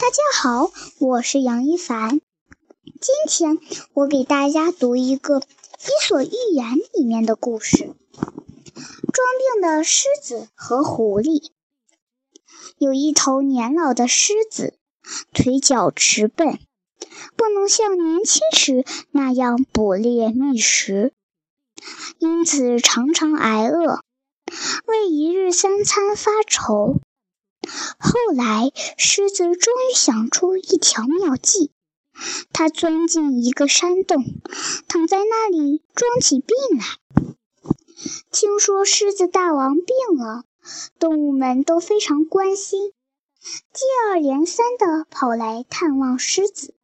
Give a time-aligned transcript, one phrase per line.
[0.00, 2.22] 大家好，我是杨一凡。
[3.02, 3.58] 今天
[3.92, 6.66] 我给大家读一个《伊索寓言》
[6.98, 7.94] 里面的故事：装
[9.52, 11.50] 病的狮子和狐狸。
[12.78, 14.72] 有一头年老的狮子，
[15.34, 16.58] 腿脚迟笨，
[17.36, 21.12] 不能像年轻时那样捕猎觅食，
[22.18, 24.00] 因此常常挨饿，
[24.86, 26.96] 为一日三餐发愁。
[27.98, 31.72] 后来，狮子终于想出一条妙计。
[32.52, 34.24] 它钻进一个山洞，
[34.88, 36.84] 躺在那里装起病来。
[38.30, 39.86] 听说狮子大王病
[40.18, 40.44] 了，
[40.98, 42.92] 动物们都非常关心，
[43.72, 46.74] 接二连三地跑来探望狮子。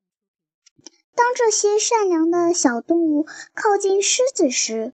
[1.14, 4.94] 当这些善良的小动物靠近狮子时，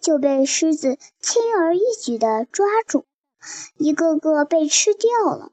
[0.00, 3.04] 就被狮子轻而易举地抓住。
[3.76, 5.52] 一个个被吃掉了。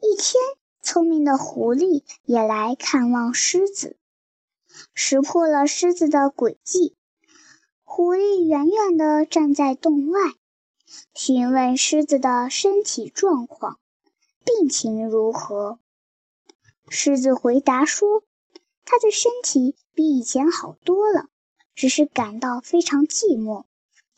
[0.00, 0.34] 一天，
[0.80, 3.96] 聪明的狐狸也来看望狮子，
[4.94, 6.96] 识破了狮子的诡计。
[7.82, 10.20] 狐狸远远地站在洞外，
[11.14, 13.78] 询问狮子的身体状况，
[14.44, 15.78] 病情如何。
[16.88, 18.22] 狮子回答说
[18.86, 21.28] ：“他的身体比以前好多了，
[21.74, 23.64] 只是感到非常寂寞。”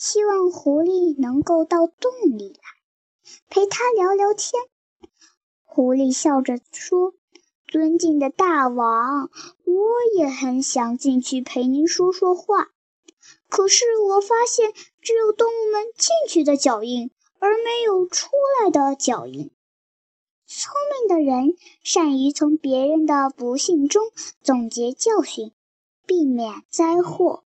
[0.00, 2.62] 希望狐狸能够到洞里来
[3.50, 4.62] 陪他聊聊天。
[5.62, 7.12] 狐狸笑着说
[7.68, 9.28] ：“尊敬的大王，
[9.66, 12.70] 我也很想进去陪您说说话。
[13.50, 18.30] 可是我发现只有动物们进去的脚印，而没有出
[18.62, 19.50] 来的脚印。
[20.46, 24.02] 聪明的人善于从别人的不幸中
[24.40, 25.52] 总结教训，
[26.06, 27.44] 避免灾祸。”